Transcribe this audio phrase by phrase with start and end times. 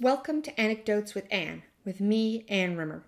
[0.00, 3.02] Welcome to Anecdotes with Anne, with me, Anne Rimmer.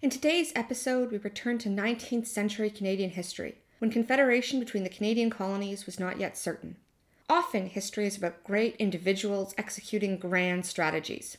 [0.00, 5.28] In today's episode, we return to 19th century Canadian history, when confederation between the Canadian
[5.28, 6.76] colonies was not yet certain.
[7.28, 11.36] Often, history is about great individuals executing grand strategies.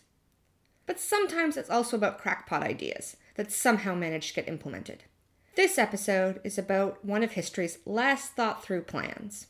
[0.86, 5.06] But sometimes it's also about crackpot ideas that somehow manage to get implemented.
[5.56, 9.48] This episode is about one of history's last thought through plans.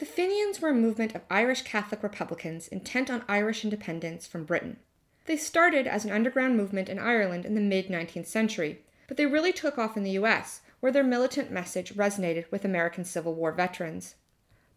[0.00, 4.78] The Fenians were a movement of Irish Catholic Republicans intent on Irish independence from Britain.
[5.26, 9.26] They started as an underground movement in Ireland in the mid 19th century, but they
[9.26, 13.52] really took off in the US, where their militant message resonated with American Civil War
[13.52, 14.14] veterans.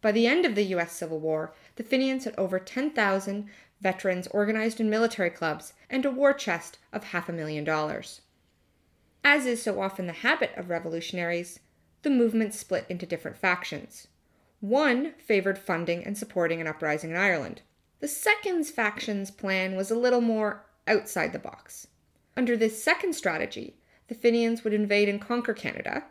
[0.02, 3.48] By the end of the US Civil War, the Fenians had over 10,000
[3.80, 8.20] veterans organized in military clubs and a war chest of half a million dollars.
[9.24, 11.60] As is so often the habit of revolutionaries,
[12.02, 14.08] the movement split into different factions.
[14.64, 17.60] One favored funding and supporting an uprising in Ireland.
[18.00, 21.88] The second faction's plan was a little more outside the box.
[22.34, 23.76] Under this second strategy,
[24.08, 26.06] the Fenians would invade and conquer Canada,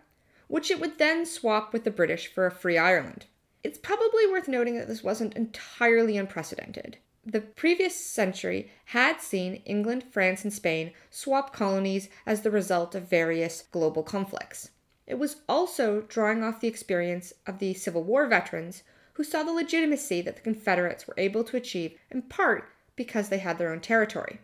[0.50, 3.26] which it would then swap with the British for a free Ireland.
[3.64, 7.00] It's probably worth noting that this wasn't entirely unprecedented.
[7.26, 13.10] The previous century had seen England, France, and Spain swap colonies as the result of
[13.10, 14.70] various global conflicts.
[15.06, 19.52] It was also drawing off the experience of the Civil War veterans who saw the
[19.52, 23.80] legitimacy that the Confederates were able to achieve in part because they had their own
[23.80, 24.40] territory.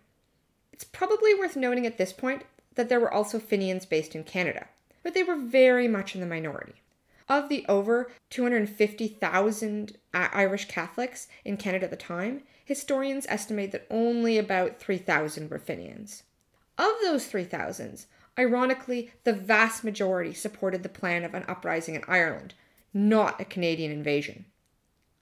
[0.74, 2.44] It's probably worth noting at this point
[2.76, 4.68] that there were also Fenians based in Canada,
[5.04, 6.76] but they were very much in the minority.
[7.28, 14.38] Of the over 250,000 Irish Catholics in Canada at the time, historians estimate that only
[14.38, 16.24] about 3,000 were Fenians.
[16.78, 18.06] Of those 3,000,
[18.40, 22.54] Ironically, the vast majority supported the plan of an uprising in Ireland,
[22.94, 24.46] not a Canadian invasion.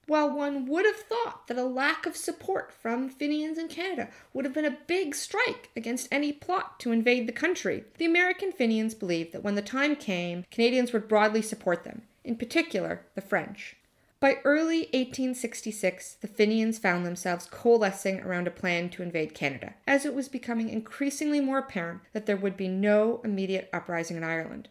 [0.05, 4.45] While one would have thought that a lack of support from Fenians in Canada would
[4.45, 8.93] have been a big strike against any plot to invade the country, the American Fenians
[8.93, 13.75] believed that when the time came, Canadians would broadly support them, in particular the French.
[14.19, 20.05] By early 1866, the Fenians found themselves coalescing around a plan to invade Canada, as
[20.05, 24.69] it was becoming increasingly more apparent that there would be no immediate uprising in Ireland.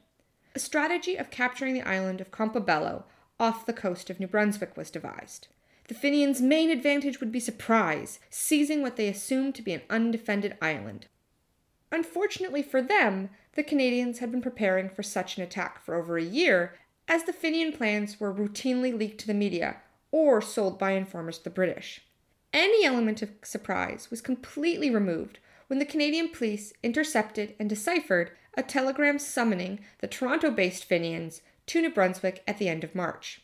[0.56, 3.04] A strategy of capturing the island of Campobello
[3.38, 5.46] off the coast of New Brunswick was devised.
[5.86, 10.56] The Fenians' main advantage would be surprise, seizing what they assumed to be an undefended
[10.60, 11.06] island.
[11.92, 16.24] Unfortunately for them, the Canadians had been preparing for such an attack for over a
[16.24, 16.74] year
[17.08, 19.76] as the Fenian plans were routinely leaked to the media
[20.10, 22.02] or sold by informers to the British.
[22.52, 28.62] Any element of surprise was completely removed when the Canadian police intercepted and deciphered a
[28.62, 33.42] telegram summoning the Toronto based Fenians to New Brunswick at the end of March.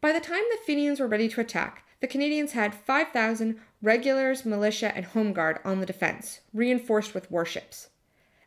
[0.00, 4.92] By the time the Fenians were ready to attack, the Canadians had 5,000 regulars, militia,
[4.96, 7.90] and home guard on the defense, reinforced with warships.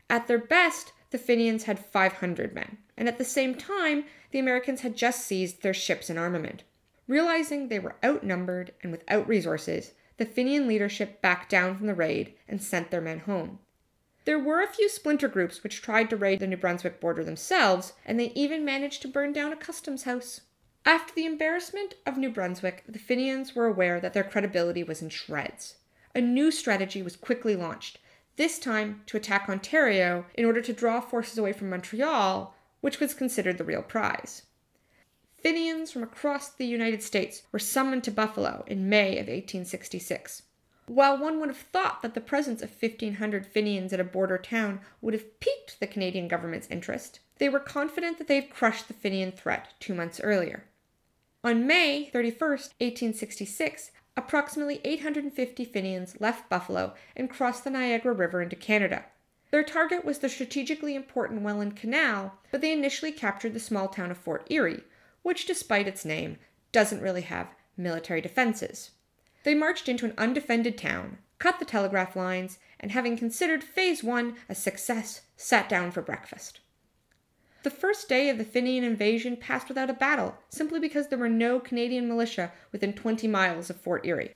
[0.09, 4.81] At their best, the Fenians had 500 men, and at the same time, the Americans
[4.81, 6.63] had just seized their ships and armament.
[7.07, 12.33] Realizing they were outnumbered and without resources, the Fenian leadership backed down from the raid
[12.49, 13.59] and sent their men home.
[14.25, 17.93] There were a few splinter groups which tried to raid the New Brunswick border themselves,
[18.05, 20.41] and they even managed to burn down a customs house.
[20.85, 25.07] After the embarrassment of New Brunswick, the Fenians were aware that their credibility was in
[25.07, 25.75] shreds.
[26.13, 27.99] A new strategy was quickly launched,
[28.35, 33.13] this time to attack Ontario in order to draw forces away from Montreal, which was
[33.13, 34.43] considered the real prize.
[35.37, 40.43] Fenians from across the United States were summoned to Buffalo in May of 1866.
[40.87, 44.81] While one would have thought that the presence of 1,500 Fenians at a border town
[45.01, 48.93] would have piqued the Canadian government's interest, they were confident that they had crushed the
[48.93, 50.65] Fenian threat two months earlier.
[51.43, 58.55] On May 31, 1866, approximately 850 Fenians left Buffalo and crossed the Niagara River into
[58.55, 59.05] Canada.
[59.51, 64.11] Their target was the strategically important Welland Canal, but they initially captured the small town
[64.11, 64.83] of Fort Erie,
[65.21, 66.37] which, despite its name,
[66.71, 68.91] doesn't really have military defenses.
[69.43, 74.35] They marched into an undefended town, cut the telegraph lines, and having considered Phase 1
[74.49, 76.59] a success, sat down for breakfast.
[77.65, 81.27] The first day of the Fenian invasion passed without a battle, simply because there were
[81.27, 84.35] no Canadian militia within 20 miles of Fort Erie.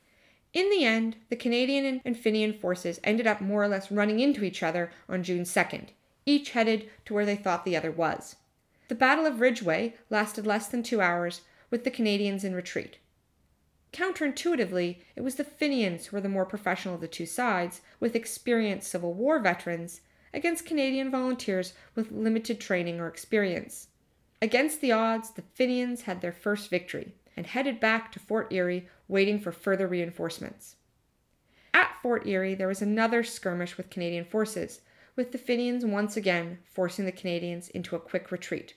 [0.52, 4.44] In the end, the Canadian and Fenian forces ended up more or less running into
[4.44, 5.90] each other on June 2nd,
[6.26, 8.36] each headed to where they thought the other was.
[8.88, 12.98] The Battle of Ridgeway lasted less than two hours, with the Canadians in retreat.
[13.94, 18.16] Counterintuitively, it was the Fenians who were the more professional of the two sides, with
[18.16, 20.02] experienced Civil War veterans,
[20.34, 23.88] against Canadian volunteers with limited training or experience.
[24.42, 28.88] Against the odds, the Fenians had their first victory and headed back to Fort Erie,
[29.08, 30.76] waiting for further reinforcements.
[31.74, 34.82] At Fort Erie, there was another skirmish with Canadian forces,
[35.16, 38.76] with the Fenians once again forcing the Canadians into a quick retreat.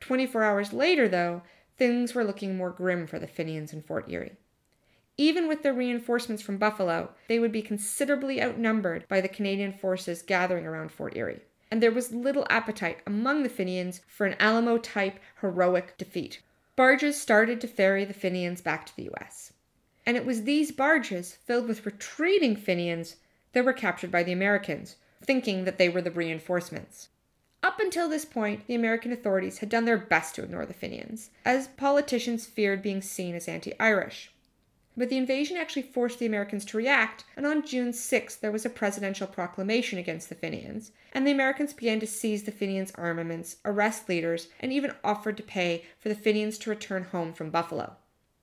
[0.00, 1.42] 24 hours later, though,
[1.76, 4.36] things were looking more grim for the Fenians in Fort Erie.
[5.18, 10.20] Even with their reinforcements from Buffalo, they would be considerably outnumbered by the Canadian forces
[10.20, 11.40] gathering around Fort Erie,
[11.70, 16.42] and there was little appetite among the Fenians for an Alamo type heroic defeat.
[16.76, 19.54] Barges started to ferry the Fenians back to the US.
[20.04, 23.16] And it was these barges, filled with retreating Fenians,
[23.52, 27.08] that were captured by the Americans, thinking that they were the reinforcements.
[27.62, 31.30] Up until this point, the American authorities had done their best to ignore the Fenians,
[31.42, 34.30] as politicians feared being seen as anti Irish.
[34.96, 38.64] But the invasion actually forced the Americans to react, and on June 6 there was
[38.64, 43.56] a presidential proclamation against the Fenians, and the Americans began to seize the Fenians' armaments,
[43.64, 47.96] arrest leaders, and even offered to pay for the Fenians to return home from Buffalo.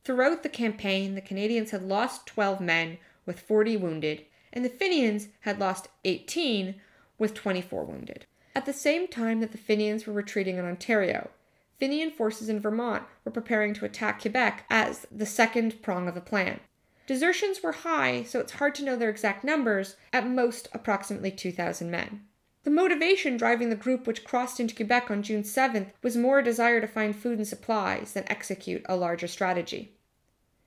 [0.04, 5.30] Throughout the campaign, the Canadians had lost 12 men, with 40 wounded, and the Fenians
[5.42, 6.76] had lost 18,
[7.18, 8.28] with 24 wounded.
[8.56, 11.32] At the same time that the Fenians were retreating in Ontario,
[11.80, 16.22] Fenian forces in Vermont were preparing to attack Quebec as the second prong of the
[16.22, 16.60] plan.
[17.06, 21.92] Desertions were high, so it's hard to know their exact numbers, at most approximately 2,000
[21.92, 22.22] men.
[22.64, 26.44] The motivation driving the group which crossed into Quebec on June 7th was more a
[26.44, 29.98] desire to find food and supplies than execute a larger strategy.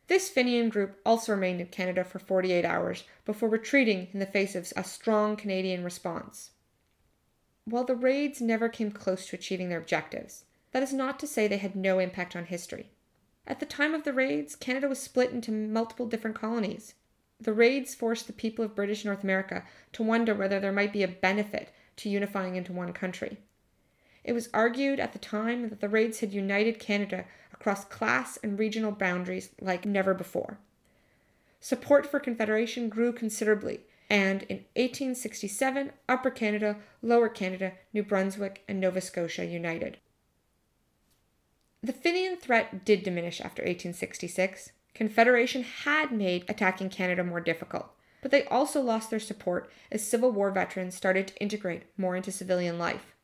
[0.09, 4.55] This Fenian group also remained in Canada for 48 hours before retreating in the face
[4.55, 6.51] of a strong Canadian response.
[7.65, 10.45] While the raids never came close to achieving their objectives,
[10.77, 12.91] that is not to say they had no impact on history.
[13.47, 16.93] At the time of the raids, Canada was split into multiple different colonies.
[17.41, 19.65] The raids forced the people of British North America
[19.95, 23.39] to wonder whether there might be a benefit to unifying into one country.
[24.23, 27.25] It was argued at the time that the raids had united Canada
[27.55, 30.59] across class and regional boundaries like never before.
[31.59, 33.81] Support for Confederation grew considerably,
[34.11, 39.97] and in 1867, Upper Canada, Lower Canada, New Brunswick, and Nova Scotia united.
[41.83, 44.73] The Fenian threat did diminish after 1866.
[44.95, 47.91] Confederation had made attacking Canada more difficult,
[48.23, 52.33] but they also lost their support as Civil War veterans started to integrate more into
[52.33, 53.15] civilian life.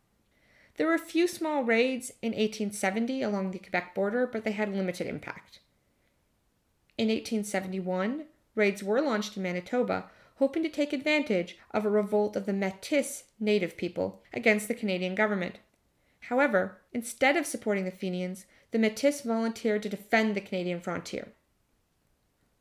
[0.76, 4.74] There were a few small raids in 1870 along the Quebec border, but they had
[4.74, 5.60] limited impact.
[6.98, 12.46] In 1871, raids were launched in Manitoba, hoping to take advantage of a revolt of
[12.46, 15.58] the Metis native people against the Canadian government.
[16.28, 21.28] However, instead of supporting the Fenians, the Metis volunteered to defend the Canadian frontier.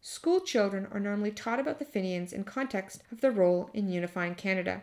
[0.02, 4.34] School children are normally taught about the Fenians in context of their role in unifying
[4.34, 4.82] Canada.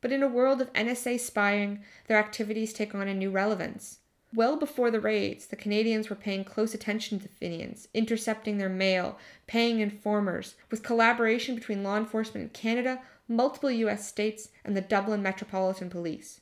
[0.00, 3.98] But in a world of NSA spying, their activities take on a new relevance.
[4.34, 8.70] Well before the raids, the Canadians were paying close attention to the Fenians, intercepting their
[8.70, 14.80] mail, paying informers, with collaboration between law enforcement in Canada, multiple US states, and the
[14.80, 16.40] Dublin Metropolitan Police.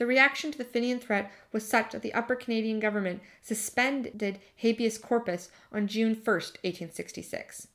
[0.00, 4.96] The reaction to the Fenian threat was such that the Upper Canadian government suspended habeas
[4.96, 7.68] corpus on June 1, 1866.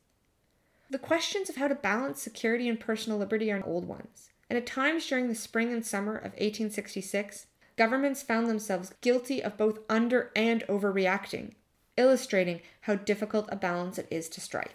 [0.90, 4.66] The questions of how to balance security and personal liberty are old ones, and at
[4.66, 7.46] times during the spring and summer of 1866,
[7.78, 11.54] governments found themselves guilty of both under and overreacting,
[11.96, 14.64] illustrating how difficult a balance it is to strike.